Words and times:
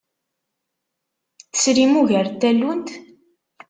Tesrim 1.51 1.93
ugar 2.01 2.27
n 2.29 2.35
tallunt? 2.41 2.89